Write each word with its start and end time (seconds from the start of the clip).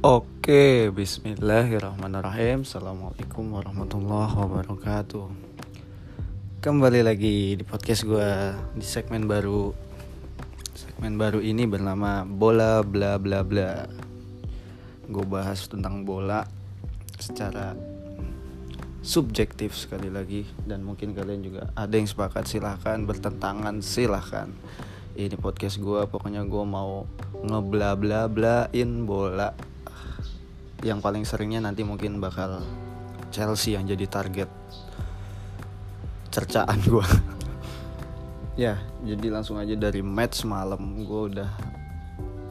Oke, 0.00 0.88
bismillahirrahmanirrahim. 0.96 2.64
Assalamualaikum 2.64 3.52
warahmatullahi 3.52 4.32
wabarakatuh. 4.32 5.28
Kembali 6.64 7.04
lagi 7.04 7.60
di 7.60 7.64
podcast 7.68 8.08
gue 8.08 8.56
Di 8.80 8.86
segmen 8.88 9.28
baru. 9.28 9.76
Segmen 10.72 11.20
baru 11.20 11.44
ini 11.44 11.68
bernama 11.68 12.24
Bola 12.24 12.80
bla 12.80 13.20
bla 13.20 13.44
bla. 13.44 13.84
Gue 15.04 15.24
bahas 15.28 15.68
tentang 15.68 16.08
bola 16.08 16.48
Secara 17.20 17.76
subjektif 19.04 19.76
sekali 19.76 20.08
lagi. 20.08 20.48
Dan 20.64 20.80
mungkin 20.80 21.12
kalian 21.12 21.44
juga 21.44 21.76
ada 21.76 21.92
yang 21.92 22.08
sepakat 22.08 22.48
silahkan 22.48 23.04
Bertentangan 23.04 23.84
silahkan. 23.84 24.48
Ini 25.12 25.36
podcast 25.36 25.76
gue 25.76 26.08
pokoknya 26.08 26.48
gue 26.48 26.64
mau 26.64 27.04
ngebla 27.44 28.00
bla 28.00 28.32
blain 28.32 29.04
bola 29.04 29.68
yang 30.80 31.04
paling 31.04 31.28
seringnya 31.28 31.60
nanti 31.64 31.84
mungkin 31.84 32.20
bakal 32.20 32.64
Chelsea 33.30 33.76
yang 33.76 33.84
jadi 33.84 34.06
target 34.08 34.50
cercaan 36.30 36.78
gue 36.82 37.06
ya 38.64 38.78
jadi 39.04 39.26
langsung 39.28 39.58
aja 39.60 39.76
dari 39.76 40.00
match 40.00 40.46
malam 40.46 41.04
gue 41.04 41.22
udah 41.36 41.50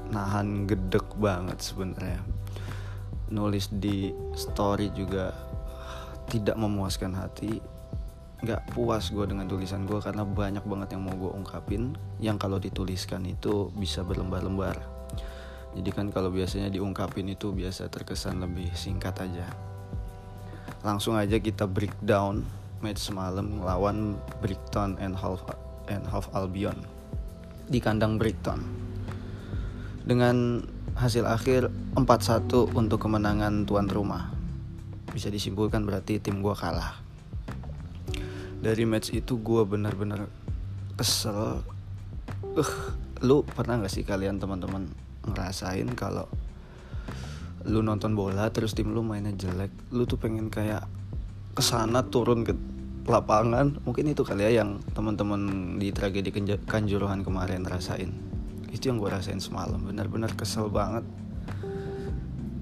nahan 0.09 0.65
gedek 0.65 1.05
banget 1.17 1.61
sebenarnya. 1.61 2.21
Nulis 3.29 3.69
di 3.69 4.09
story 4.33 4.89
juga 4.93 5.33
tidak 6.29 6.57
memuaskan 6.57 7.13
hati. 7.13 7.61
Nggak 8.39 8.73
puas 8.73 9.11
gue 9.11 9.25
dengan 9.27 9.45
tulisan 9.45 9.85
gue 9.85 9.99
karena 10.01 10.25
banyak 10.25 10.65
banget 10.65 10.97
yang 10.97 11.05
mau 11.05 11.13
gue 11.13 11.31
ungkapin. 11.33 11.93
Yang 12.17 12.37
kalau 12.41 12.57
dituliskan 12.57 13.21
itu 13.29 13.69
bisa 13.77 14.01
berlembar-lembar 14.01 14.81
jadi 15.77 15.89
kan 15.93 16.09
kalau 16.09 16.33
biasanya 16.33 16.73
diungkapin 16.73 17.29
itu 17.29 17.53
biasa 17.53 17.93
terkesan 17.93 18.41
lebih 18.41 18.73
singkat 18.73 19.13
aja. 19.21 19.45
Langsung 20.81 21.13
aja 21.13 21.37
kita 21.37 21.69
breakdown 21.69 22.41
match 22.81 23.11
semalam 23.11 23.61
lawan 23.61 24.17
Brighton 24.39 24.97
and 24.97 25.13
Half 25.13 25.45
and 25.91 26.07
Half 26.07 26.31
Albion 26.33 26.79
di 27.69 27.77
kandang 27.77 28.17
Brighton. 28.17 28.65
Dengan 30.09 30.65
hasil 30.97 31.29
akhir 31.29 31.69
4-1 31.93 32.73
untuk 32.73 32.97
kemenangan 33.05 33.69
tuan 33.69 33.85
rumah. 33.85 34.33
Bisa 35.13 35.29
disimpulkan 35.29 35.85
berarti 35.85 36.17
tim 36.17 36.41
gue 36.41 36.55
kalah. 36.57 36.97
Dari 38.59 38.83
match 38.89 39.13
itu 39.13 39.37
gue 39.37 39.63
bener-bener 39.63 40.25
kesel. 40.97 41.61
Uh, 42.57 42.73
lu 43.21 43.45
pernah 43.45 43.79
gak 43.79 43.93
sih 43.93 44.03
kalian 44.03 44.41
teman-teman 44.41 44.89
ngerasain 45.31 45.87
kalau 45.93 46.25
lu 47.67 47.83
nonton 47.83 48.15
bola 48.15 48.47
terus 48.49 48.71
tim 48.71 48.95
lu 48.95 49.03
mainnya 49.03 49.35
jelek 49.35 49.69
lu 49.91 50.07
tuh 50.07 50.15
pengen 50.15 50.47
kayak 50.47 50.87
ke 51.53 51.61
sana 51.65 52.07
turun 52.07 52.47
ke 52.47 52.55
lapangan. 53.09 53.81
Mungkin 53.83 54.13
itu 54.13 54.21
kali 54.21 54.45
ya 54.45 54.61
yang 54.63 54.79
teman-teman 54.93 55.75
di 55.81 55.89
tragedi 55.89 56.29
kanjuruhan 56.69 57.25
kemarin 57.25 57.65
rasain. 57.65 58.13
Itu 58.69 58.93
yang 58.93 59.01
gue 59.01 59.09
rasain 59.09 59.41
semalam. 59.41 59.81
Benar-benar 59.81 60.37
kesel 60.37 60.69
banget. 60.69 61.03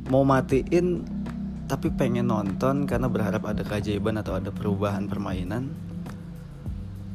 Mau 0.08 0.24
matiin 0.24 1.04
tapi 1.68 1.92
pengen 1.92 2.32
nonton 2.32 2.88
karena 2.88 3.12
berharap 3.12 3.44
ada 3.44 3.60
keajaiban 3.60 4.16
atau 4.24 4.40
ada 4.40 4.56
perubahan 4.56 5.04
permainan 5.12 5.68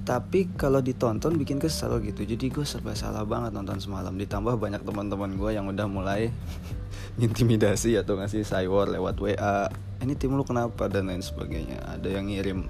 tapi 0.03 0.51
kalau 0.59 0.83
ditonton 0.83 1.39
bikin 1.39 1.63
kesel 1.63 2.03
gitu. 2.03 2.27
Jadi 2.27 2.51
gue 2.51 2.67
serba 2.67 2.99
salah 2.99 3.23
banget 3.23 3.55
nonton 3.55 3.79
semalam. 3.79 4.11
Ditambah 4.11 4.59
banyak 4.59 4.83
teman-teman 4.83 5.39
gue 5.39 5.51
yang 5.55 5.71
udah 5.71 5.87
mulai 5.87 6.35
intimidasi 7.23 7.95
atau 7.95 8.19
ngasih 8.19 8.43
cywar 8.43 8.91
lewat 8.91 9.17
WA 9.23 9.71
ini 10.03 10.19
tim 10.19 10.35
lu 10.35 10.43
kenapa? 10.43 10.91
Dan 10.91 11.07
lain 11.07 11.23
sebagainya. 11.23 11.79
Ada 11.87 12.19
yang 12.19 12.27
ngirim 12.27 12.67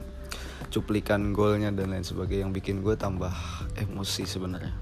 cuplikan 0.69 1.33
golnya 1.33 1.73
dan 1.73 1.97
lain 1.97 2.05
sebagainya 2.05 2.49
yang 2.49 2.53
bikin 2.53 2.85
gue 2.85 2.93
tambah 3.01 3.33
emosi 3.81 4.29
sebenarnya. 4.29 4.77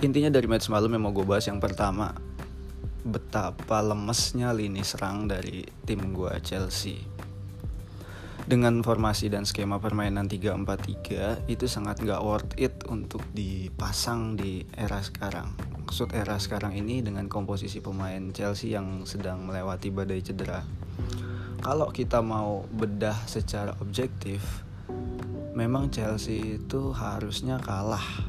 Intinya 0.00 0.30
dari 0.30 0.46
match 0.46 0.70
malam 0.70 0.94
yang 0.94 1.02
mau 1.02 1.12
gue 1.12 1.26
bahas 1.26 1.50
yang 1.50 1.58
pertama 1.58 2.14
betapa 3.00 3.80
lemesnya 3.82 4.54
lini 4.54 4.84
serang 4.86 5.26
dari 5.26 5.66
tim 5.84 6.14
gue 6.14 6.32
Chelsea 6.44 7.09
dengan 8.50 8.82
formasi 8.82 9.30
dan 9.30 9.46
skema 9.46 9.78
permainan 9.78 10.26
3-4-3 10.26 11.46
itu 11.46 11.70
sangat 11.70 12.02
gak 12.02 12.18
worth 12.18 12.50
it 12.58 12.82
untuk 12.90 13.22
dipasang 13.30 14.34
di 14.34 14.66
era 14.74 14.98
sekarang. 14.98 15.54
Maksud 15.86 16.10
era 16.10 16.34
sekarang 16.34 16.74
ini 16.74 16.98
dengan 16.98 17.30
komposisi 17.30 17.78
pemain 17.78 18.34
Chelsea 18.34 18.74
yang 18.74 19.06
sedang 19.06 19.46
melewati 19.46 19.94
badai 19.94 20.18
cedera. 20.18 20.66
Kalau 21.62 21.94
kita 21.94 22.26
mau 22.26 22.66
bedah 22.74 23.22
secara 23.30 23.70
objektif, 23.78 24.42
memang 25.54 25.94
Chelsea 25.94 26.58
itu 26.58 26.90
harusnya 26.90 27.62
kalah. 27.62 28.26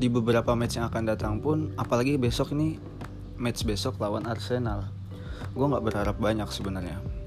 Di 0.00 0.08
beberapa 0.08 0.56
match 0.56 0.80
yang 0.80 0.88
akan 0.88 1.04
datang 1.12 1.44
pun, 1.44 1.76
apalagi 1.76 2.16
besok 2.16 2.56
ini 2.56 2.80
match 3.36 3.60
besok 3.68 4.00
lawan 4.00 4.24
Arsenal. 4.24 4.88
Gue 5.52 5.68
gak 5.68 5.84
berharap 5.84 6.16
banyak 6.16 6.48
sebenarnya 6.48 7.21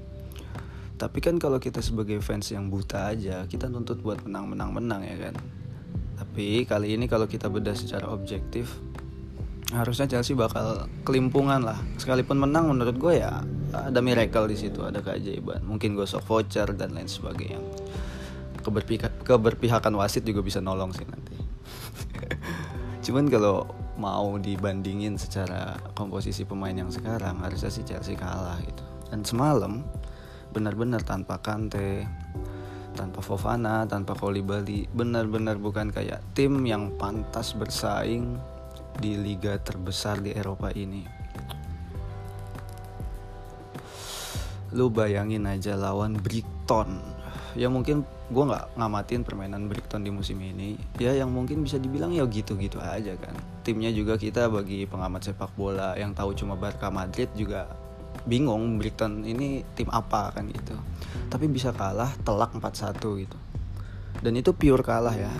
tapi 0.96 1.20
kan 1.20 1.36
kalau 1.36 1.60
kita 1.60 1.84
sebagai 1.84 2.16
fans 2.24 2.48
yang 2.48 2.72
buta 2.72 3.12
aja 3.12 3.44
kita 3.44 3.68
nuntut 3.68 4.00
buat 4.00 4.24
menang-menang-menang 4.24 5.02
ya 5.04 5.16
kan? 5.28 5.34
Tapi 6.16 6.64
kali 6.64 6.96
ini 6.96 7.04
kalau 7.04 7.28
kita 7.28 7.52
bedah 7.52 7.76
secara 7.76 8.08
objektif 8.08 8.80
harusnya 9.76 10.08
Chelsea 10.08 10.32
bakal 10.32 10.88
kelimpungan 11.04 11.60
lah. 11.60 11.76
Sekalipun 12.00 12.40
menang 12.40 12.72
menurut 12.72 12.96
gue 12.96 13.20
ya 13.20 13.44
ada 13.76 14.00
miracle 14.00 14.48
di 14.48 14.56
situ 14.56 14.80
ada 14.80 15.04
keajaiban. 15.04 15.60
Mungkin 15.68 15.92
gue 15.92 16.08
sok 16.08 16.24
voucher 16.24 16.72
dan 16.72 16.96
lain 16.96 17.10
sebagainya. 17.10 17.60
Keberpihak, 18.64 19.22
keberpihakan 19.22 19.94
wasit 20.00 20.24
juga 20.24 20.40
bisa 20.40 20.64
nolong 20.64 20.96
sih 20.96 21.04
nanti. 21.04 21.36
Cuman 23.04 23.28
kalau 23.28 23.68
mau 24.00 24.36
dibandingin 24.40 25.20
secara 25.20 25.76
komposisi 25.92 26.48
pemain 26.48 26.74
yang 26.74 26.88
sekarang 26.88 27.40
harusnya 27.44 27.68
sih 27.68 27.84
Chelsea 27.84 28.16
kalah 28.16 28.56
gitu. 28.64 28.84
Dan 29.12 29.22
semalam 29.22 29.84
benar-benar 30.56 31.04
tanpa 31.04 31.36
Kante 31.44 32.08
tanpa 32.96 33.20
Fofana, 33.20 33.84
tanpa 33.84 34.16
Kolibali, 34.16 34.88
benar-benar 34.88 35.60
bukan 35.60 35.92
kayak 35.92 36.24
tim 36.32 36.64
yang 36.64 36.96
pantas 36.96 37.52
bersaing 37.52 38.40
di 38.96 39.20
liga 39.20 39.60
terbesar 39.60 40.24
di 40.24 40.32
Eropa 40.32 40.72
ini. 40.72 41.04
Lu 44.72 44.88
bayangin 44.88 45.44
aja 45.44 45.76
lawan 45.76 46.16
Brighton, 46.16 46.98
ya 47.52 47.68
mungkin 47.68 48.02
gue 48.32 48.44
nggak 48.48 48.80
ngamatin 48.80 49.22
permainan 49.22 49.68
Brighton 49.68 50.02
di 50.02 50.10
musim 50.10 50.40
ini, 50.40 50.80
ya 50.96 51.12
yang 51.12 51.30
mungkin 51.30 51.62
bisa 51.62 51.76
dibilang 51.76 52.10
ya 52.16 52.24
gitu-gitu 52.24 52.80
aja 52.80 53.12
kan. 53.20 53.36
Timnya 53.62 53.92
juga 53.92 54.16
kita 54.16 54.48
bagi 54.48 54.88
pengamat 54.88 55.30
sepak 55.30 55.52
bola 55.54 55.94
yang 56.00 56.16
tahu 56.16 56.32
cuma 56.32 56.56
Barca 56.56 56.88
Madrid 56.88 57.28
juga 57.36 57.68
bingung 58.26 58.82
Brighton 58.82 59.22
ini 59.22 59.62
tim 59.78 59.88
apa 59.88 60.34
kan 60.34 60.50
gitu. 60.50 60.74
Tapi 61.30 61.46
bisa 61.46 61.70
kalah 61.72 62.10
telak 62.26 62.52
4-1 62.52 62.98
gitu. 63.22 63.38
Dan 64.20 64.34
itu 64.34 64.50
pure 64.52 64.82
kalah 64.82 65.14
ya. 65.14 65.32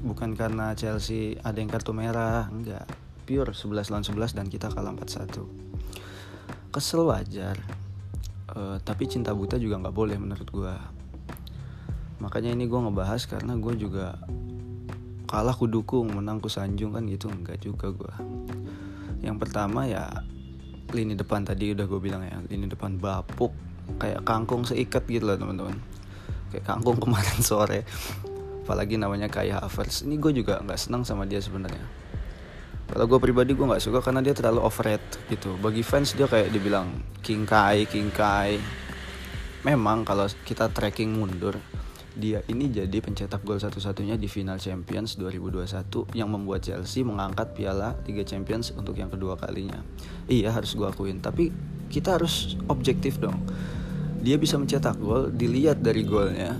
Bukan 0.00 0.36
karena 0.36 0.72
Chelsea 0.76 1.36
ada 1.40 1.56
yang 1.60 1.68
kartu 1.68 1.96
merah 1.96 2.48
enggak. 2.52 2.84
Pure 3.24 3.52
11 3.56 3.92
lawan 3.92 4.04
11 4.04 4.36
dan 4.36 4.46
kita 4.48 4.68
kalah 4.70 4.92
4-1 4.94 5.70
kesel 6.70 7.02
wajar. 7.02 7.58
Uh, 8.50 8.78
tapi 8.82 9.06
cinta 9.06 9.30
buta 9.30 9.54
juga 9.58 9.78
nggak 9.78 9.94
boleh 9.94 10.18
menurut 10.18 10.48
gue 10.50 10.74
makanya 12.18 12.50
ini 12.50 12.66
gue 12.66 12.80
ngebahas 12.82 13.22
karena 13.30 13.54
gue 13.54 13.78
juga 13.78 14.18
kalah 15.30 15.54
ku 15.54 15.70
dukung 15.70 16.10
menang 16.10 16.42
ku 16.42 16.50
sanjung 16.50 16.90
kan 16.94 17.06
gitu. 17.06 17.30
Enggak 17.30 17.62
juga 17.62 17.94
gue 17.94 18.14
yang 19.20 19.36
pertama 19.36 19.84
ya 19.84 20.08
lini 20.92 21.14
depan 21.18 21.46
tadi 21.46 21.72
udah 21.74 21.86
gue 21.86 22.00
bilang 22.00 22.22
ya 22.26 22.38
lini 22.46 22.66
depan 22.66 22.98
bapuk 22.98 23.52
kayak 23.98 24.22
kangkung 24.22 24.62
seikat 24.62 25.06
gitu 25.10 25.26
loh 25.26 25.36
teman-teman. 25.38 25.76
Kayak 26.54 26.64
kangkung 26.66 26.98
kemarin 27.04 27.38
sore. 27.42 27.82
Apalagi 28.66 29.00
namanya 29.00 29.26
kayak 29.26 29.66
Havertz. 29.66 30.06
Ini 30.06 30.20
gue 30.20 30.32
juga 30.42 30.62
nggak 30.62 30.78
senang 30.78 31.02
sama 31.02 31.26
dia 31.26 31.42
sebenarnya. 31.42 31.82
Kalau 32.90 33.06
gue 33.06 33.18
pribadi 33.22 33.54
gue 33.54 33.66
nggak 33.66 33.82
suka 33.82 34.02
karena 34.02 34.22
dia 34.22 34.34
terlalu 34.34 34.66
overrated 34.66 35.22
gitu. 35.30 35.54
Bagi 35.58 35.82
fans 35.82 36.14
dia 36.14 36.26
kayak 36.26 36.50
dibilang 36.50 36.90
king 37.22 37.46
kai 37.46 37.86
king 37.86 38.10
kai. 38.10 38.58
Memang 39.62 40.02
kalau 40.06 40.26
kita 40.46 40.70
tracking 40.70 41.14
mundur 41.14 41.58
dia 42.18 42.42
ini 42.50 42.66
jadi 42.66 42.98
pencetak 42.98 43.46
gol 43.46 43.62
satu-satunya 43.62 44.18
di 44.18 44.26
final 44.26 44.58
Champions 44.58 45.14
2021 45.14 46.18
yang 46.18 46.28
membuat 46.30 46.66
Chelsea 46.66 47.06
mengangkat 47.06 47.54
piala 47.54 47.94
Liga 48.06 48.26
Champions 48.26 48.74
untuk 48.74 48.98
yang 48.98 49.12
kedua 49.12 49.38
kalinya. 49.38 49.78
Iya 50.26 50.50
harus 50.50 50.74
gue 50.74 50.86
akuin, 50.86 51.22
tapi 51.22 51.54
kita 51.86 52.18
harus 52.18 52.58
objektif 52.66 53.22
dong. 53.22 53.38
Dia 54.20 54.36
bisa 54.36 54.58
mencetak 54.58 54.98
gol 54.98 55.30
dilihat 55.30 55.80
dari 55.80 56.02
golnya 56.02 56.58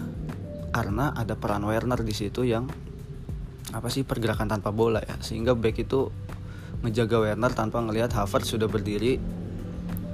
karena 0.70 1.10
ada 1.12 1.34
peran 1.34 1.66
Werner 1.66 1.98
di 2.06 2.14
situ 2.14 2.46
yang 2.46 2.70
apa 3.70 3.86
sih 3.90 4.02
pergerakan 4.02 4.50
tanpa 4.50 4.74
bola 4.74 4.98
ya 5.02 5.18
sehingga 5.22 5.54
back 5.54 5.82
itu 5.82 6.10
ngejaga 6.82 7.22
Werner 7.22 7.52
tanpa 7.54 7.82
ngelihat 7.82 8.10
Havertz 8.14 8.54
sudah 8.54 8.66
berdiri 8.66 9.18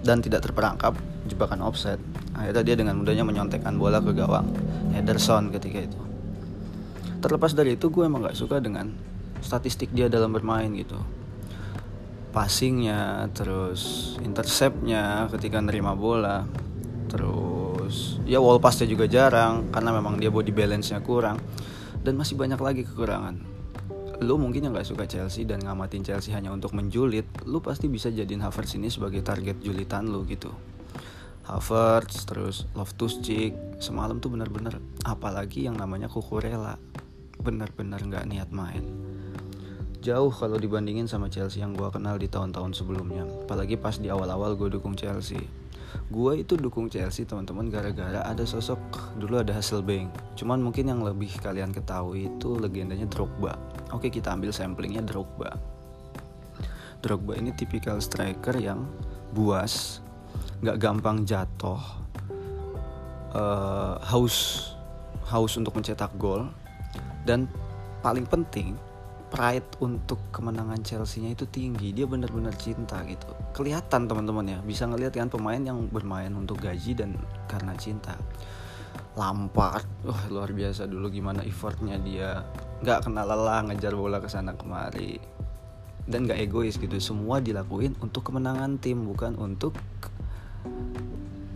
dan 0.04 0.20
tidak 0.20 0.44
terperangkap 0.44 0.96
jebakan 1.26 1.60
offset. 1.62 1.98
Akhirnya 2.32 2.62
dia 2.62 2.76
dengan 2.78 2.96
mudahnya 3.02 3.26
menyontekkan 3.26 3.74
bola 3.76 3.98
ke 3.98 4.14
gawang 4.14 4.48
Ederson 4.94 5.50
ketika 5.50 5.84
itu. 5.84 6.00
Terlepas 7.20 7.52
dari 7.52 7.74
itu 7.74 7.90
gue 7.90 8.06
emang 8.06 8.24
gak 8.24 8.38
suka 8.38 8.62
dengan 8.62 8.92
statistik 9.42 9.90
dia 9.92 10.06
dalam 10.06 10.30
bermain 10.32 10.70
gitu. 10.72 10.96
Passingnya, 12.30 13.32
terus 13.32 14.14
interceptnya 14.20 15.26
ketika 15.32 15.56
nerima 15.58 15.96
bola, 15.96 16.44
terus 17.08 18.20
ya 18.28 18.38
wall 18.38 18.60
passnya 18.60 18.84
juga 18.84 19.08
jarang 19.08 19.72
karena 19.72 19.90
memang 19.96 20.20
dia 20.20 20.28
body 20.28 20.52
balance-nya 20.52 21.00
kurang 21.00 21.40
dan 22.04 22.14
masih 22.14 22.36
banyak 22.36 22.60
lagi 22.60 22.82
kekurangan 22.84 23.56
lu 24.24 24.40
mungkin 24.40 24.64
yang 24.64 24.72
gak 24.72 24.88
suka 24.88 25.04
Chelsea 25.04 25.44
dan 25.44 25.60
ngamatin 25.60 26.00
Chelsea 26.00 26.32
hanya 26.32 26.48
untuk 26.48 26.72
menjulit, 26.72 27.28
lu 27.44 27.60
pasti 27.60 27.84
bisa 27.84 28.08
jadiin 28.08 28.40
Havertz 28.40 28.80
ini 28.80 28.88
sebagai 28.88 29.20
target 29.20 29.60
julitan 29.60 30.08
lu 30.08 30.24
gitu. 30.24 30.48
Havertz, 31.46 32.26
terus 32.26 32.66
Loftus-Cheek, 32.74 33.78
semalam 33.78 34.18
tuh 34.18 34.34
bener-bener 34.34 34.82
apalagi 35.06 35.70
yang 35.70 35.78
namanya 35.78 36.10
Kukurela. 36.10 36.74
Bener-bener 37.38 38.02
gak 38.10 38.26
niat 38.26 38.50
main. 38.50 38.82
Jauh 40.02 40.30
kalau 40.34 40.58
dibandingin 40.58 41.06
sama 41.06 41.30
Chelsea 41.30 41.62
yang 41.62 41.74
gue 41.74 41.86
kenal 41.90 42.18
di 42.18 42.26
tahun-tahun 42.26 42.74
sebelumnya. 42.74 43.26
Apalagi 43.46 43.78
pas 43.78 43.94
di 43.98 44.10
awal-awal 44.10 44.58
gue 44.58 44.74
dukung 44.74 44.98
Chelsea 44.98 45.38
gue 46.06 46.32
itu 46.38 46.54
dukung 46.54 46.86
Chelsea 46.86 47.26
teman-teman 47.26 47.66
gara-gara 47.66 48.22
ada 48.22 48.44
sosok 48.46 48.78
dulu 49.18 49.42
ada 49.42 49.50
Hasselbank 49.56 50.38
cuman 50.38 50.62
mungkin 50.62 50.86
yang 50.90 51.02
lebih 51.02 51.34
kalian 51.42 51.74
ketahui 51.74 52.30
itu 52.30 52.54
legendanya 52.58 53.10
Drogba 53.10 53.58
oke 53.90 54.06
kita 54.12 54.34
ambil 54.34 54.54
samplingnya 54.54 55.02
Drogba 55.02 55.54
Drogba 57.02 57.38
ini 57.38 57.50
tipikal 57.54 57.98
striker 57.98 58.54
yang 58.58 58.86
buas 59.34 60.04
nggak 60.64 60.78
gampang 60.80 61.22
jatuh 61.28 61.80
uh, 63.36 64.00
haus 64.00 64.70
haus 65.26 65.52
untuk 65.58 65.74
mencetak 65.74 66.14
gol 66.16 66.48
dan 67.26 67.50
paling 68.00 68.24
penting 68.24 68.78
pride 69.26 69.66
untuk 69.82 70.16
kemenangan 70.30 70.80
Chelsea-nya 70.86 71.34
itu 71.34 71.44
tinggi. 71.50 71.90
Dia 71.90 72.06
benar-benar 72.06 72.54
cinta 72.54 73.02
gitu. 73.04 73.26
Kelihatan 73.52 74.06
teman-teman 74.06 74.46
ya, 74.46 74.58
bisa 74.62 74.86
ngelihat 74.86 75.18
kan 75.18 75.28
pemain 75.28 75.58
yang 75.58 75.90
bermain 75.90 76.30
untuk 76.30 76.62
gaji 76.62 76.94
dan 76.94 77.18
karena 77.50 77.74
cinta. 77.74 78.14
Lampard, 79.16 79.84
wah 80.06 80.22
luar 80.28 80.52
biasa 80.52 80.86
dulu 80.86 81.08
gimana 81.08 81.42
effortnya 81.42 81.98
dia. 81.98 82.44
Nggak 82.84 83.08
kenal 83.08 83.26
lelah 83.26 83.64
ngejar 83.66 83.96
bola 83.96 84.22
ke 84.22 84.28
sana 84.30 84.54
kemari. 84.54 85.18
Dan 86.06 86.28
nggak 86.30 86.38
egois 86.46 86.78
gitu. 86.78 86.94
Semua 87.02 87.42
dilakuin 87.42 87.98
untuk 87.98 88.30
kemenangan 88.30 88.78
tim, 88.78 89.02
bukan 89.02 89.34
untuk 89.40 89.74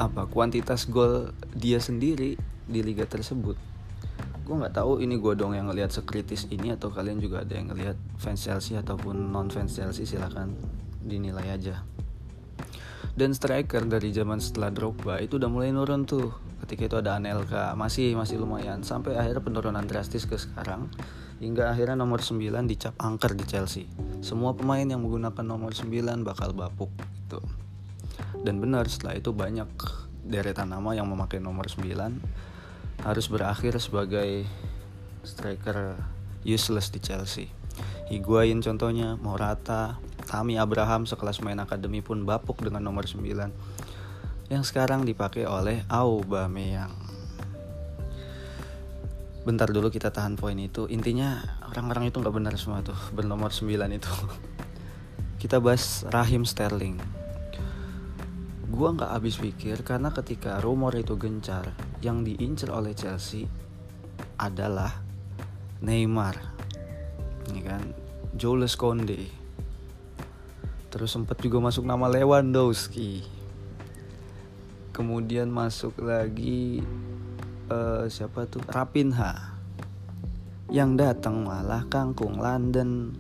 apa 0.00 0.24
kuantitas 0.24 0.88
gol 0.88 1.36
dia 1.52 1.76
sendiri 1.76 2.40
di 2.64 2.80
liga 2.80 3.04
tersebut. 3.04 3.58
Gue 4.48 4.54
nggak 4.56 4.80
tahu 4.80 5.04
ini 5.04 5.20
gue 5.20 5.36
dong 5.36 5.52
yang 5.52 5.68
ngelihat 5.68 5.92
sekritis 5.92 6.48
ini 6.48 6.72
atau 6.72 6.88
kalian 6.88 7.20
juga 7.20 7.44
ada 7.44 7.52
yang 7.52 7.68
ngelihat 7.68 8.00
fans 8.16 8.40
Chelsea 8.40 8.80
ataupun 8.80 9.28
non 9.28 9.52
fans 9.52 9.76
Chelsea 9.76 10.08
silahkan 10.08 10.48
dinilai 11.04 11.52
aja. 11.52 11.84
Dan 13.12 13.36
striker 13.36 13.84
dari 13.84 14.16
zaman 14.16 14.40
setelah 14.40 14.72
Drogba 14.72 15.20
itu 15.20 15.36
udah 15.36 15.52
mulai 15.52 15.68
nurun 15.68 16.08
tuh. 16.08 16.32
Ketika 16.64 16.88
itu 16.88 16.96
ada 16.96 17.20
Anelka 17.20 17.76
masih 17.76 18.16
masih 18.16 18.40
lumayan. 18.40 18.80
Sampai 18.80 19.20
akhirnya 19.20 19.44
penurunan 19.44 19.84
drastis 19.84 20.24
ke 20.24 20.40
sekarang 20.40 20.88
hingga 21.44 21.68
akhirnya 21.68 22.00
nomor 22.00 22.24
9 22.24 22.40
dicap 22.64 22.96
angker 22.96 23.36
di 23.36 23.44
Chelsea. 23.44 23.84
Semua 24.24 24.56
pemain 24.56 24.84
yang 24.84 25.04
menggunakan 25.04 25.44
nomor 25.44 25.76
9 25.76 26.24
bakal 26.24 26.56
bapuk 26.56 26.88
gitu 27.28 27.59
dan 28.40 28.56
benar 28.60 28.88
setelah 28.88 29.20
itu 29.20 29.30
banyak 29.36 29.68
deretan 30.24 30.72
nama 30.72 30.96
yang 30.96 31.08
memakai 31.08 31.40
nomor 31.40 31.68
9 31.68 33.04
harus 33.04 33.26
berakhir 33.28 33.80
sebagai 33.80 34.44
striker 35.24 35.96
useless 36.44 36.92
di 36.92 37.00
Chelsea. 37.00 37.48
Higuain 38.08 38.60
contohnya, 38.60 39.16
Morata, 39.20 40.00
Tami 40.26 40.60
Abraham 40.60 41.08
sekelas 41.08 41.40
main 41.40 41.58
akademi 41.60 42.04
pun 42.04 42.24
bapuk 42.24 42.60
dengan 42.60 42.84
nomor 42.84 43.08
9 43.08 44.50
yang 44.50 44.62
sekarang 44.66 45.06
dipakai 45.06 45.46
oleh 45.46 45.86
Aubameyang. 45.86 46.92
Bentar 49.40 49.72
dulu 49.72 49.88
kita 49.88 50.12
tahan 50.12 50.36
poin 50.36 50.58
itu. 50.58 50.84
Intinya 50.90 51.40
orang-orang 51.64 52.12
itu 52.12 52.20
nggak 52.20 52.34
benar 52.34 52.54
semua 52.60 52.84
tuh 52.84 52.98
bernomor 53.16 53.54
9 53.54 53.72
itu. 53.88 54.12
Kita 55.40 55.56
bahas 55.56 56.04
Rahim 56.12 56.44
Sterling 56.44 57.19
gue 58.70 58.88
nggak 58.94 59.10
habis 59.10 59.36
pikir 59.36 59.82
karena 59.82 60.14
ketika 60.14 60.62
rumor 60.62 60.94
itu 60.94 61.18
gencar 61.18 61.74
yang 62.00 62.22
diincar 62.22 62.70
oleh 62.70 62.94
Chelsea 62.94 63.44
adalah 64.38 65.02
Neymar. 65.82 66.38
Ini 67.50 67.60
kan 67.66 67.82
Jules 68.38 68.78
Konde 68.78 69.40
terus 70.90 71.14
sempat 71.14 71.38
juga 71.38 71.62
masuk 71.62 71.86
nama 71.86 72.10
Lewandowski. 72.10 73.22
Kemudian 74.90 75.46
masuk 75.46 76.02
lagi 76.02 76.82
uh, 77.70 78.10
siapa 78.10 78.50
tuh? 78.50 78.60
Rapinha. 78.66 79.54
Yang 80.66 80.90
datang 80.98 81.46
malah 81.46 81.86
kangkung 81.86 82.42
London. 82.42 83.14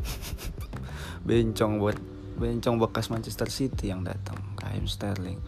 Bencong 1.28 1.76
buat 1.76 2.13
bencong 2.34 2.76
bekas 2.82 3.10
Manchester 3.10 3.48
City 3.50 3.90
yang 3.90 4.02
datang 4.02 4.38
Raheem 4.58 4.86
Sterling. 4.86 5.40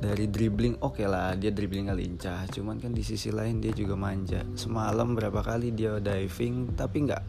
Dari 0.00 0.32
dribbling 0.32 0.80
oke 0.80 0.96
okay 0.96 1.06
lah 1.06 1.36
dia 1.36 1.52
dribblingnya 1.52 1.92
lincah. 1.92 2.48
Cuman 2.48 2.80
kan 2.80 2.96
di 2.96 3.04
sisi 3.04 3.28
lain 3.28 3.60
dia 3.60 3.70
juga 3.76 3.94
manja. 3.94 4.42
Semalam 4.56 5.12
berapa 5.12 5.44
kali 5.44 5.76
dia 5.76 6.00
diving 6.00 6.72
tapi 6.74 7.04
nggak. 7.08 7.22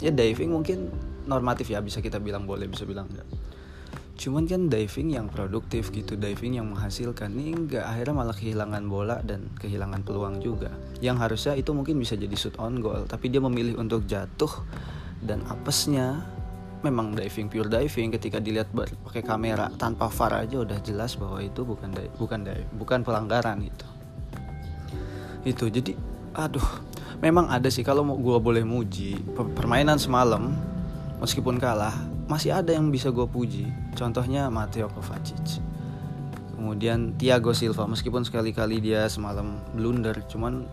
Ya 0.00 0.10
diving 0.10 0.50
mungkin 0.50 0.90
normatif 1.24 1.72
ya 1.72 1.80
bisa 1.84 2.00
kita 2.00 2.20
bilang 2.20 2.44
boleh 2.48 2.68
bisa 2.68 2.84
bilang 2.84 3.08
enggak 3.08 3.28
cuman 4.14 4.46
kan 4.46 4.70
diving 4.70 5.10
yang 5.10 5.26
produktif 5.26 5.90
gitu 5.90 6.14
diving 6.14 6.62
yang 6.62 6.70
menghasilkan 6.70 7.34
ini 7.34 7.50
enggak 7.50 7.82
akhirnya 7.82 8.14
malah 8.14 8.36
kehilangan 8.36 8.86
bola 8.86 9.18
dan 9.26 9.50
kehilangan 9.58 10.06
peluang 10.06 10.38
juga. 10.38 10.70
Yang 11.02 11.16
harusnya 11.18 11.54
itu 11.58 11.70
mungkin 11.74 11.98
bisa 11.98 12.14
jadi 12.14 12.32
shoot 12.38 12.54
on 12.62 12.78
goal 12.78 13.10
tapi 13.10 13.26
dia 13.26 13.42
memilih 13.42 13.74
untuk 13.74 14.06
jatuh 14.06 14.50
dan 15.18 15.42
apesnya 15.50 16.22
memang 16.84 17.16
diving 17.16 17.48
pure 17.48 17.72
diving 17.72 18.12
ketika 18.12 18.38
dilihat 18.38 18.68
pakai 18.76 19.24
kamera 19.24 19.72
tanpa 19.80 20.12
VAR 20.12 20.44
aja 20.44 20.60
udah 20.60 20.78
jelas 20.84 21.16
bahwa 21.16 21.40
itu 21.40 21.64
bukan 21.64 21.90
di, 21.96 22.04
bukan 22.20 22.44
di, 22.44 22.52
bukan 22.76 23.00
pelanggaran 23.00 23.64
itu 23.64 23.88
itu 25.48 25.64
jadi 25.72 25.92
aduh 26.36 26.64
memang 27.24 27.48
ada 27.48 27.72
sih 27.72 27.80
kalau 27.80 28.04
mau 28.04 28.20
gue 28.20 28.36
boleh 28.36 28.64
muji 28.64 29.16
permainan 29.56 29.96
semalam 29.96 30.52
meskipun 31.24 31.56
kalah 31.56 31.96
masih 32.24 32.56
ada 32.56 32.72
yang 32.72 32.88
bisa 32.88 33.12
gue 33.12 33.28
puji. 33.28 33.68
Contohnya 33.96 34.48
Mateo 34.48 34.88
Kovacic. 34.88 35.60
Kemudian 36.54 37.12
Thiago 37.20 37.52
Silva 37.52 37.84
meskipun 37.84 38.24
sekali-kali 38.24 38.80
dia 38.80 39.04
semalam 39.10 39.60
blunder 39.76 40.16
cuman 40.30 40.64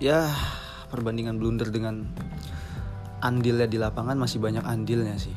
ya 0.00 0.30
perbandingan 0.88 1.36
blunder 1.36 1.68
dengan 1.68 2.08
andilnya 3.20 3.66
di 3.66 3.78
lapangan 3.80 4.14
masih 4.14 4.38
banyak 4.38 4.64
andilnya 4.64 5.16
sih. 5.18 5.34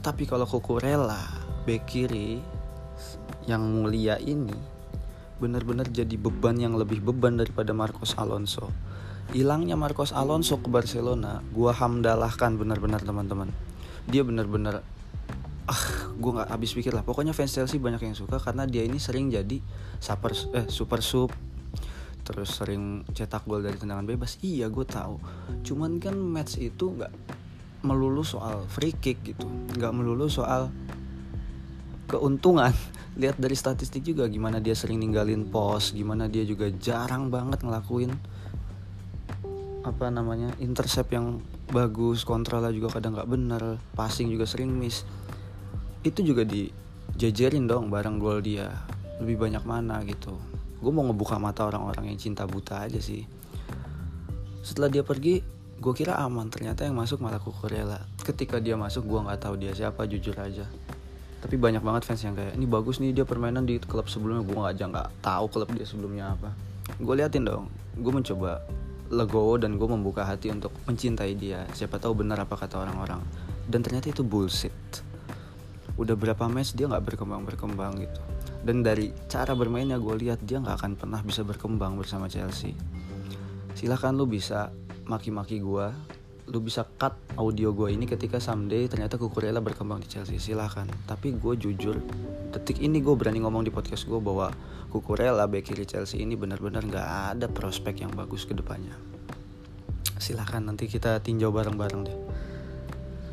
Tapi 0.00 0.24
kalau 0.24 0.48
Kukurela, 0.48 1.20
bek 1.68 1.84
kiri 1.84 2.40
yang 3.44 3.60
mulia 3.60 4.16
ini 4.20 4.54
benar-benar 5.40 5.88
jadi 5.88 6.20
beban 6.20 6.60
yang 6.60 6.76
lebih 6.76 7.00
beban 7.00 7.40
daripada 7.40 7.72
Marcos 7.72 8.12
Alonso. 8.16 8.68
Hilangnya 9.32 9.78
Marcos 9.78 10.12
Alonso 10.12 10.60
ke 10.60 10.68
Barcelona, 10.68 11.40
gua 11.54 11.72
hamdalahkan 11.72 12.60
benar-benar 12.60 13.00
teman-teman. 13.00 13.48
Dia 14.10 14.26
benar-benar 14.26 14.84
ah, 15.70 15.84
gue 16.18 16.30
nggak 16.34 16.50
habis 16.50 16.74
pikir 16.74 16.90
lah. 16.90 17.06
Pokoknya 17.06 17.30
fans 17.30 17.54
Chelsea 17.54 17.78
banyak 17.78 18.02
yang 18.02 18.16
suka 18.18 18.42
karena 18.42 18.66
dia 18.66 18.82
ini 18.82 18.98
sering 18.98 19.30
jadi 19.30 19.62
super 20.02 20.34
eh 20.50 20.66
super 20.66 20.98
sub 20.98 21.30
terus 22.30 22.62
sering 22.62 23.02
cetak 23.10 23.44
gol 23.44 23.60
dari 23.60 23.74
tendangan 23.74 24.06
bebas? 24.06 24.38
Iya 24.40 24.70
gue 24.70 24.86
tahu. 24.86 25.18
Cuman 25.66 25.98
kan 25.98 26.14
match 26.14 26.62
itu 26.62 26.94
nggak 26.94 27.10
melulu 27.82 28.22
soal 28.22 28.64
free 28.70 28.94
kick 28.94 29.20
gitu. 29.26 29.46
Nggak 29.74 29.92
melulu 29.92 30.30
soal 30.30 30.70
keuntungan. 32.06 32.70
Lihat 33.20 33.42
dari 33.42 33.58
statistik 33.58 34.06
juga 34.06 34.30
gimana 34.30 34.62
dia 34.62 34.72
sering 34.72 35.02
ninggalin 35.02 35.50
pos 35.50 35.90
gimana 35.90 36.30
dia 36.30 36.46
juga 36.46 36.70
jarang 36.70 37.26
banget 37.28 37.66
ngelakuin 37.66 38.14
apa 39.80 40.12
namanya 40.12 40.54
intercept 40.62 41.10
yang 41.10 41.42
bagus 41.72 42.22
kontrolnya 42.22 42.70
juga 42.70 43.00
kadang 43.00 43.16
nggak 43.16 43.28
bener 43.28 43.62
passing 43.98 44.30
juga 44.30 44.46
sering 44.46 44.70
miss. 44.70 45.02
Itu 46.06 46.22
juga 46.22 46.46
dijejerin 46.46 47.66
dong 47.66 47.90
barang 47.90 48.16
gol 48.22 48.38
dia. 48.40 48.70
Lebih 49.20 49.36
banyak 49.36 49.64
mana 49.68 50.00
gitu 50.06 50.59
gue 50.80 50.92
mau 50.92 51.04
ngebuka 51.04 51.36
mata 51.36 51.68
orang-orang 51.68 52.08
yang 52.08 52.18
cinta 52.18 52.48
buta 52.48 52.88
aja 52.88 52.96
sih. 52.96 53.28
Setelah 54.64 54.88
dia 54.88 55.04
pergi 55.04 55.44
gue 55.80 55.92
kira 55.96 56.16
aman 56.20 56.48
ternyata 56.52 56.84
yang 56.84 56.96
masuk 56.96 57.24
malah 57.24 57.40
Kukurela 57.40 58.04
ketika 58.20 58.60
dia 58.60 58.76
masuk 58.76 59.08
gue 59.08 59.20
nggak 59.20 59.40
tahu 59.40 59.60
dia 59.60 59.76
siapa 59.76 60.08
jujur 60.08 60.32
aja. 60.40 60.64
Tapi 61.40 61.56
banyak 61.56 61.80
banget 61.80 62.04
fans 62.04 62.20
yang 62.24 62.36
kayak 62.36 62.56
ini 62.56 62.68
bagus 62.68 63.00
nih 63.00 63.12
dia 63.16 63.24
permainan 63.24 63.64
di 63.64 63.76
klub 63.80 64.08
sebelumnya. 64.08 64.44
Gue 64.44 64.60
aja 64.64 64.84
nggak 64.88 65.08
tahu 65.20 65.44
klub 65.52 65.68
dia 65.76 65.84
sebelumnya 65.84 66.32
apa. 66.32 66.52
Gue 66.96 67.14
liatin 67.20 67.44
dong 67.44 67.68
gue 68.00 68.12
mencoba 68.12 68.64
legowo 69.12 69.60
dan 69.60 69.76
gue 69.76 69.88
membuka 69.88 70.24
hati 70.24 70.48
untuk 70.48 70.72
mencintai 70.88 71.36
dia. 71.36 71.68
Siapa 71.76 72.00
tahu 72.00 72.24
benar 72.24 72.40
apa 72.40 72.56
kata 72.56 72.80
orang-orang. 72.80 73.20
Dan 73.68 73.84
ternyata 73.84 74.08
itu 74.08 74.24
bullshit. 74.24 74.72
Udah 76.00 76.16
berapa 76.16 76.48
match 76.48 76.72
dia 76.72 76.88
nggak 76.88 77.04
berkembang 77.04 77.44
berkembang 77.44 78.00
gitu 78.00 78.39
dan 78.60 78.84
dari 78.84 79.12
cara 79.28 79.56
bermainnya 79.56 79.96
gue 79.96 80.14
lihat 80.20 80.44
dia 80.44 80.60
nggak 80.60 80.76
akan 80.84 80.92
pernah 80.96 81.20
bisa 81.24 81.40
berkembang 81.40 81.96
bersama 81.96 82.28
Chelsea. 82.28 82.76
Silahkan 83.72 84.12
lu 84.12 84.28
bisa 84.28 84.68
maki-maki 85.08 85.58
gue 85.58 85.86
lu 86.50 86.58
bisa 86.58 86.82
cut 86.82 87.14
audio 87.38 87.70
gue 87.70 87.94
ini 87.94 88.10
ketika 88.10 88.42
someday 88.42 88.90
ternyata 88.90 89.14
Kukurela 89.14 89.62
berkembang 89.62 90.02
di 90.02 90.10
Chelsea. 90.10 90.36
Silahkan 90.42 90.84
tapi 91.06 91.38
gue 91.38 91.54
jujur 91.54 91.94
detik 92.50 92.82
ini 92.82 92.98
gue 92.98 93.14
berani 93.14 93.38
ngomong 93.38 93.62
di 93.62 93.72
podcast 93.72 94.04
gue 94.10 94.18
bahwa 94.18 94.50
Kukurela 94.90 95.46
bek 95.46 95.70
kiri 95.70 95.86
Chelsea 95.86 96.18
ini 96.18 96.34
benar-benar 96.34 96.82
nggak 96.82 97.08
ada 97.38 97.46
prospek 97.46 98.02
yang 98.02 98.12
bagus 98.12 98.42
ke 98.42 98.52
depannya. 98.52 98.92
Silahkan 100.18 100.60
nanti 100.60 100.90
kita 100.90 101.22
tinjau 101.22 101.54
bareng-bareng 101.54 102.02
deh. 102.04 102.18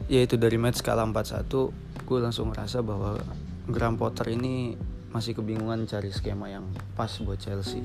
Yaitu 0.07 0.37
dari 0.37 0.55
match 0.61 0.85
skala 0.85 1.03
4-1 1.03 1.49
gue 2.07 2.19
langsung 2.21 2.53
ngerasa 2.53 2.79
bahwa 2.85 3.19
Graham 3.67 3.99
Potter 3.99 4.31
ini 4.31 4.77
masih 5.11 5.37
kebingungan 5.37 5.87
cari 5.87 6.11
skema 6.11 6.51
yang 6.51 6.67
pas 6.97 7.09
buat 7.23 7.39
Chelsea 7.39 7.83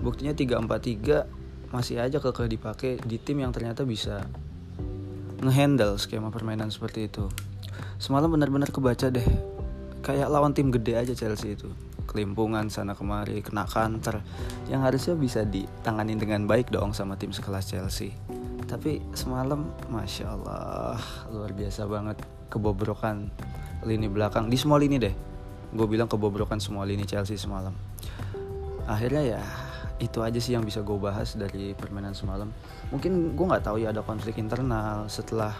buktinya 0.00 0.32
3-4-3 0.32 1.70
masih 1.70 2.02
aja 2.02 2.18
kekeh 2.18 2.48
dipakai 2.50 2.92
di 2.98 3.22
tim 3.22 3.46
yang 3.46 3.54
ternyata 3.54 3.86
bisa 3.86 4.26
ngehandle 5.40 5.96
skema 5.96 6.28
permainan 6.28 6.68
seperti 6.68 7.08
itu. 7.08 7.30
Semalam 7.96 8.28
benar-benar 8.28 8.68
kebaca 8.68 9.08
deh. 9.08 9.24
Kayak 10.02 10.28
lawan 10.32 10.52
tim 10.52 10.74
gede 10.74 10.98
aja 10.98 11.14
Chelsea 11.14 11.54
itu. 11.54 11.70
Kelimpungan 12.10 12.66
sana 12.68 12.98
kemari, 12.98 13.38
kena 13.38 13.70
counter 13.70 14.18
yang 14.66 14.82
harusnya 14.82 15.14
bisa 15.14 15.46
ditangani 15.46 16.18
dengan 16.18 16.44
baik 16.50 16.74
dong 16.74 16.90
sama 16.90 17.14
tim 17.14 17.30
sekelas 17.30 17.70
Chelsea. 17.70 18.10
Tapi 18.66 18.98
semalam, 19.14 19.70
masya 19.88 20.34
Allah, 20.34 20.98
luar 21.30 21.54
biasa 21.54 21.86
banget 21.86 22.18
kebobrokan 22.50 23.30
lini 23.86 24.10
belakang 24.10 24.50
di 24.50 24.58
semua 24.58 24.82
lini 24.82 24.98
deh. 24.98 25.29
Gue 25.70 25.86
bilang 25.86 26.10
kebobrokan 26.10 26.58
semua 26.58 26.82
lini 26.82 27.06
Chelsea 27.06 27.38
semalam. 27.38 27.74
Akhirnya 28.90 29.38
ya 29.38 29.42
itu 30.00 30.24
aja 30.24 30.40
sih 30.40 30.56
yang 30.56 30.64
bisa 30.64 30.80
gue 30.80 30.96
bahas 30.96 31.36
dari 31.36 31.76
permainan 31.76 32.16
semalam. 32.16 32.48
Mungkin 32.90 33.36
gue 33.36 33.46
nggak 33.46 33.64
tahu 33.68 33.84
ya 33.84 33.92
ada 33.92 34.02
konflik 34.02 34.40
internal 34.40 35.06
setelah 35.06 35.54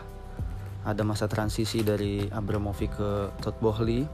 ada 0.82 1.04
masa 1.04 1.28
transisi 1.28 1.84
dari 1.84 2.24
Abramovich 2.32 2.90
ke 2.96 3.30
Todd 3.44 3.56
Boehly. 3.60 4.08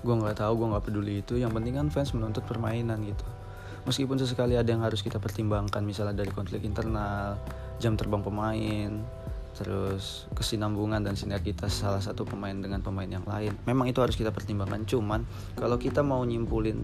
Gue 0.00 0.14
nggak 0.16 0.40
tahu 0.40 0.52
gue 0.64 0.66
nggak 0.72 0.84
peduli 0.88 1.14
itu. 1.20 1.36
Yang 1.36 1.52
penting 1.60 1.74
kan 1.76 1.86
fans 1.92 2.10
menuntut 2.16 2.42
permainan 2.48 2.98
gitu. 3.04 3.26
Meskipun 3.84 4.18
sesekali 4.18 4.58
ada 4.58 4.68
yang 4.68 4.82
harus 4.82 5.04
kita 5.04 5.20
pertimbangkan 5.22 5.84
misalnya 5.84 6.24
dari 6.24 6.32
konflik 6.32 6.64
internal 6.64 7.38
jam 7.78 7.94
terbang 7.94 8.20
pemain 8.24 8.90
terus 9.58 10.30
kesinambungan 10.38 11.02
dan 11.02 11.18
sinergitas 11.18 11.74
salah 11.74 11.98
satu 11.98 12.22
pemain 12.22 12.54
dengan 12.54 12.78
pemain 12.78 13.10
yang 13.10 13.26
lain. 13.26 13.58
Memang 13.66 13.90
itu 13.90 13.98
harus 13.98 14.14
kita 14.14 14.30
pertimbangkan. 14.30 14.86
Cuman 14.86 15.26
kalau 15.58 15.74
kita 15.74 16.06
mau 16.06 16.22
nyimpulin 16.22 16.78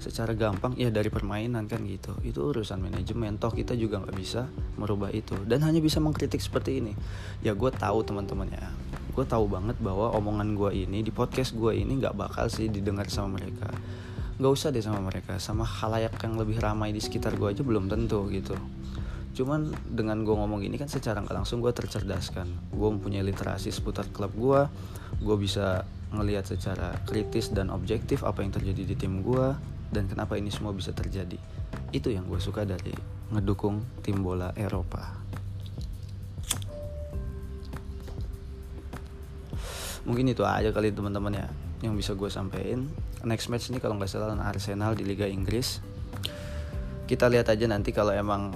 secara 0.00 0.32
gampang 0.32 0.72
ya 0.80 0.88
dari 0.88 1.12
permainan 1.12 1.68
kan 1.68 1.84
gitu. 1.84 2.16
Itu 2.24 2.56
urusan 2.56 2.80
manajemen. 2.80 3.36
Toh 3.36 3.52
kita 3.52 3.76
juga 3.76 4.00
nggak 4.00 4.16
bisa 4.16 4.48
merubah 4.80 5.12
itu. 5.12 5.36
Dan 5.44 5.60
hanya 5.60 5.84
bisa 5.84 6.00
mengkritik 6.00 6.40
seperti 6.40 6.80
ini. 6.80 6.96
Ya 7.44 7.52
gue 7.52 7.68
tahu 7.68 8.00
teman-temannya 8.00 8.96
gue 9.14 9.22
tahu 9.22 9.46
banget 9.46 9.78
bahwa 9.78 10.10
omongan 10.18 10.58
gue 10.58 10.74
ini 10.74 11.06
di 11.06 11.14
podcast 11.14 11.54
gue 11.54 11.70
ini 11.70 12.02
nggak 12.02 12.18
bakal 12.18 12.50
sih 12.50 12.66
didengar 12.66 13.06
sama 13.06 13.38
mereka. 13.38 13.70
Nggak 14.42 14.50
usah 14.50 14.68
deh 14.74 14.82
sama 14.82 14.98
mereka. 15.06 15.38
Sama 15.38 15.62
halayak 15.62 16.18
yang 16.18 16.34
lebih 16.34 16.58
ramai 16.58 16.90
di 16.90 16.98
sekitar 16.98 17.38
gue 17.38 17.54
aja 17.54 17.62
belum 17.62 17.86
tentu 17.86 18.26
gitu 18.34 18.58
cuman 19.34 19.74
dengan 19.82 20.22
gue 20.22 20.30
ngomong 20.30 20.62
ini 20.62 20.78
kan 20.78 20.86
secara 20.86 21.18
nggak 21.18 21.34
langsung 21.34 21.58
gue 21.58 21.74
tercerdaskan. 21.74 22.70
Gue 22.70 22.88
mempunyai 22.94 23.26
literasi 23.26 23.74
seputar 23.74 24.06
klub 24.14 24.30
gue 24.38 24.60
gue 25.20 25.36
bisa 25.38 25.82
ngelihat 26.14 26.46
secara 26.46 26.94
kritis 27.06 27.50
dan 27.50 27.74
objektif 27.74 28.22
apa 28.22 28.46
yang 28.46 28.54
terjadi 28.54 28.82
di 28.86 28.94
tim 28.94 29.26
gue 29.26 29.54
dan 29.90 30.06
kenapa 30.06 30.38
ini 30.38 30.54
semua 30.54 30.70
bisa 30.70 30.94
terjadi. 30.94 31.38
Itu 31.90 32.14
yang 32.14 32.30
gue 32.30 32.38
suka 32.38 32.62
dari 32.62 32.94
ngedukung 33.34 33.82
tim 34.06 34.22
bola 34.22 34.54
Eropa. 34.54 35.02
Mungkin 40.04 40.30
itu 40.30 40.44
aja 40.44 40.68
kali 40.70 40.92
teman-teman 40.92 41.32
ya 41.32 41.46
yang 41.80 41.96
bisa 41.96 42.12
gue 42.16 42.28
sampaikan 42.28 42.88
next 43.24 43.48
match 43.48 43.72
ini 43.72 43.80
kalau 43.80 43.96
nggak 43.96 44.08
salah 44.08 44.36
Arsenal 44.46 44.94
di 44.94 45.02
Liga 45.02 45.26
Inggris. 45.26 45.80
Kita 47.04 47.28
lihat 47.28 47.52
aja 47.52 47.68
nanti 47.68 47.92
kalau 47.92 48.12
emang 48.12 48.52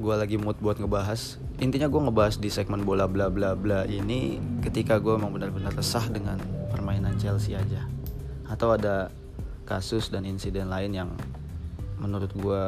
gue 0.00 0.14
lagi 0.16 0.40
mood 0.40 0.56
buat 0.64 0.80
ngebahas. 0.80 1.36
Intinya 1.60 1.92
gue 1.92 2.00
ngebahas 2.00 2.40
di 2.40 2.48
segmen 2.48 2.88
bola 2.88 3.04
bla 3.04 3.28
bla 3.28 3.52
bla 3.52 3.84
ini 3.84 4.40
ketika 4.64 4.96
gue 4.96 5.12
emang 5.12 5.36
benar-benar 5.36 5.76
resah 5.76 6.08
dengan 6.08 6.40
permainan 6.72 7.20
Chelsea 7.20 7.52
aja. 7.52 7.84
Atau 8.48 8.72
ada 8.72 9.12
kasus 9.68 10.08
dan 10.08 10.24
insiden 10.24 10.72
lain 10.72 10.96
yang 10.96 11.10
menurut 12.00 12.32
gue 12.32 12.62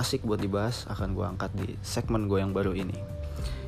asik 0.00 0.24
buat 0.24 0.40
dibahas 0.40 0.88
akan 0.88 1.12
gue 1.12 1.26
angkat 1.28 1.50
di 1.52 1.76
segmen 1.84 2.24
gue 2.26 2.40
yang 2.40 2.56
baru 2.56 2.72
ini. 2.72 2.96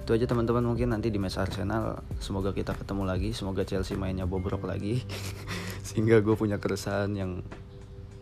Itu 0.03 0.17
aja 0.17 0.25
teman-teman. 0.25 0.65
Mungkin 0.65 0.97
nanti 0.97 1.13
di 1.13 1.21
match 1.21 1.37
Arsenal 1.37 2.01
semoga 2.19 2.51
kita 2.51 2.73
ketemu 2.75 3.07
lagi. 3.07 3.31
Semoga 3.37 3.63
Chelsea 3.63 3.95
mainnya 3.95 4.25
bobrok 4.25 4.65
lagi. 4.65 5.05
Sehingga 5.87 6.19
gue 6.25 6.35
punya 6.35 6.57
keresahan 6.57 7.13
yang 7.13 7.45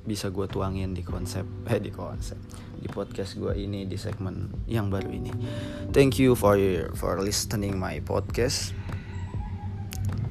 bisa 0.04 0.33
gue 0.33 0.49
tuangin 0.49 0.97
di 0.97 1.04
konsep 1.04 1.45
eh 1.69 1.76
di 1.76 1.92
konsep 1.92 2.40
di 2.80 2.88
podcast 2.88 3.37
gue 3.37 3.52
ini 3.61 3.85
di 3.85 4.00
segmen 4.00 4.64
yang 4.64 4.88
baru 4.88 5.12
ini. 5.12 5.28
Thank 5.92 6.16
you 6.16 6.33
for 6.33 6.57
your, 6.57 6.97
for 6.97 7.21
listening 7.21 7.76
my 7.76 8.00
podcast. 8.00 8.73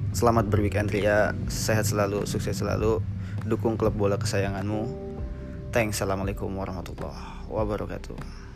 Selamat 0.09 0.49
berweekend 0.49 0.89
Ria. 0.89 1.37
Sehat 1.45 1.85
selalu 1.85 2.25
sukses 2.25 2.57
selalu. 2.57 2.97
Dukung 3.45 3.77
klub 3.77 3.93
bola 3.93 4.17
kesayanganmu. 4.17 4.89
Thanks, 5.69 6.01
assalamualaikum 6.01 6.49
warahmatullahi 6.49 7.45
wabarakatuh. 7.45 8.48